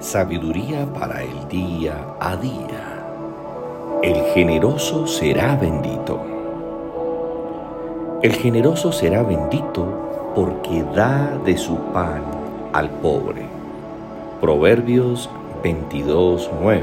[0.00, 3.04] Sabiduría para el día a día.
[4.02, 6.18] El generoso será bendito.
[8.22, 12.22] El generoso será bendito porque da de su pan
[12.72, 13.42] al pobre.
[14.40, 15.28] Proverbios
[15.62, 16.80] 22.9.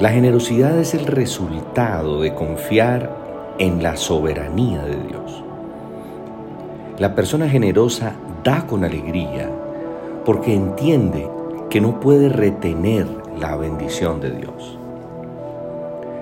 [0.00, 5.44] La generosidad es el resultado de confiar en la soberanía de Dios.
[6.98, 9.48] La persona generosa da con alegría
[10.24, 11.28] porque entiende
[11.70, 13.06] que no puede retener
[13.38, 14.78] la bendición de Dios.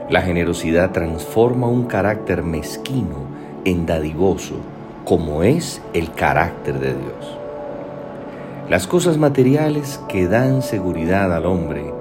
[0.09, 3.27] La generosidad transforma un carácter mezquino
[3.65, 4.55] en dadivoso,
[5.05, 7.39] como es el carácter de Dios.
[8.69, 11.93] Las cosas materiales que dan seguridad al hombre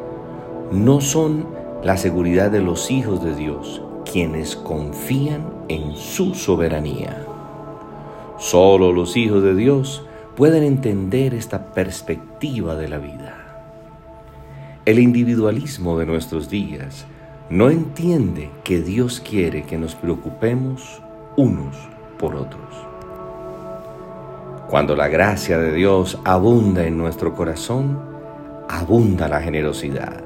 [0.72, 1.48] no son
[1.84, 7.26] la seguridad de los hijos de Dios, quienes confían en su soberanía.
[8.38, 10.04] Solo los hijos de Dios
[10.40, 13.36] pueden entender esta perspectiva de la vida.
[14.86, 17.06] El individualismo de nuestros días
[17.50, 21.02] no entiende que Dios quiere que nos preocupemos
[21.36, 21.76] unos
[22.18, 22.74] por otros.
[24.70, 28.00] Cuando la gracia de Dios abunda en nuestro corazón,
[28.70, 30.24] abunda la generosidad.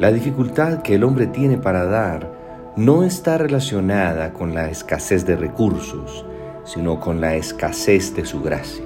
[0.00, 2.28] La dificultad que el hombre tiene para dar
[2.74, 6.26] no está relacionada con la escasez de recursos,
[6.64, 8.84] sino con la escasez de su gracia.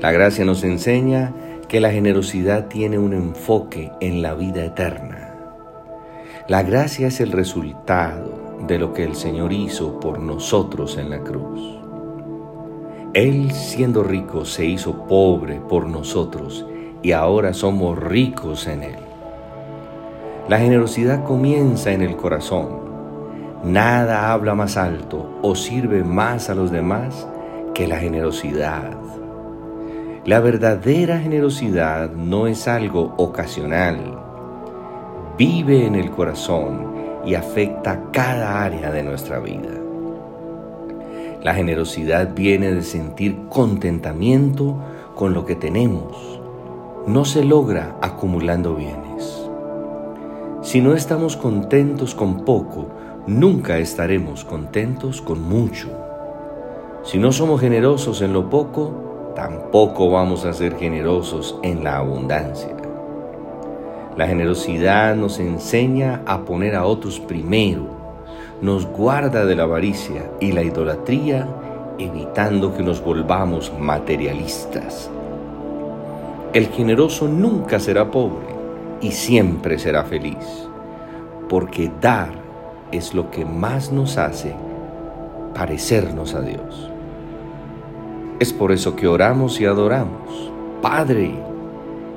[0.00, 1.32] La gracia nos enseña
[1.68, 5.34] que la generosidad tiene un enfoque en la vida eterna.
[6.48, 11.20] La gracia es el resultado de lo que el Señor hizo por nosotros en la
[11.20, 11.78] cruz.
[13.14, 16.66] Él siendo rico se hizo pobre por nosotros
[17.02, 18.96] y ahora somos ricos en Él.
[20.48, 22.81] La generosidad comienza en el corazón
[23.64, 27.28] Nada habla más alto o sirve más a los demás
[27.74, 28.90] que la generosidad.
[30.24, 34.18] La verdadera generosidad no es algo ocasional.
[35.38, 36.92] Vive en el corazón
[37.24, 39.70] y afecta cada área de nuestra vida.
[41.44, 44.76] La generosidad viene de sentir contentamiento
[45.14, 46.40] con lo que tenemos.
[47.06, 49.48] No se logra acumulando bienes.
[50.62, 52.86] Si no estamos contentos con poco,
[53.26, 55.88] nunca estaremos contentos con mucho.
[57.04, 62.76] Si no somos generosos en lo poco, tampoco vamos a ser generosos en la abundancia.
[64.16, 67.86] La generosidad nos enseña a poner a otros primero,
[68.60, 71.48] nos guarda de la avaricia y la idolatría,
[71.98, 75.10] evitando que nos volvamos materialistas.
[76.52, 78.46] El generoso nunca será pobre
[79.00, 80.68] y siempre será feliz,
[81.48, 82.41] porque dar
[82.92, 84.54] es lo que más nos hace
[85.54, 86.90] parecernos a Dios.
[88.38, 90.52] Es por eso que oramos y adoramos.
[90.80, 91.34] Padre,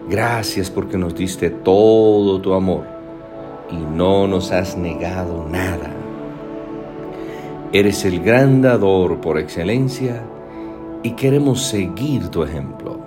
[0.10, 2.84] gracias porque nos diste todo tu amor
[3.72, 5.92] y no nos has negado nada.
[7.72, 10.24] Eres el gran dador por excelencia
[11.04, 13.00] y queremos seguir tu ejemplo.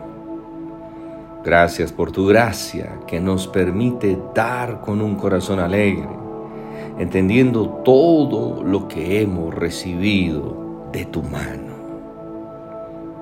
[1.44, 6.17] Gracias por tu gracia que nos permite dar con un corazón alegre
[6.98, 11.76] entendiendo todo lo que hemos recibido de tu mano.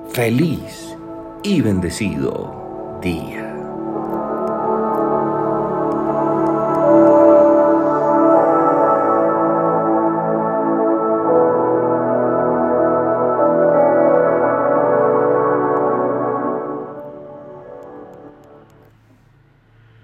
[0.09, 0.95] Feliz
[1.43, 3.46] y bendecido día.